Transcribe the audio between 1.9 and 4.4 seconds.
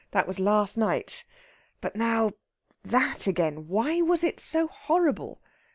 now that again! Why was it